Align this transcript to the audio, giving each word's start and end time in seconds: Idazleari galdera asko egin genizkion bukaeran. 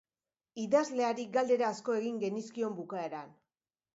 Idazleari 0.61 1.25
galdera 1.35 1.69
asko 1.75 1.97
egin 1.99 2.17
genizkion 2.23 2.75
bukaeran. 2.79 3.29